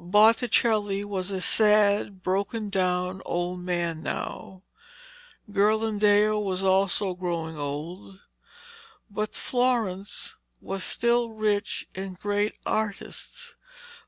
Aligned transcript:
Botticelli 0.00 1.04
was 1.04 1.32
a 1.32 1.40
sad, 1.40 2.22
broken 2.22 2.70
down 2.70 3.20
old 3.24 3.58
man 3.58 4.00
now, 4.00 4.62
and 5.44 5.56
Ghirlandaio 5.56 6.40
was 6.40 6.62
also 6.62 7.14
growing 7.14 7.58
old, 7.58 8.20
but 9.10 9.34
Florence 9.34 10.36
was 10.60 10.84
still 10.84 11.30
rich 11.32 11.88
in 11.96 12.14
great 12.14 12.54
artists. 12.64 13.56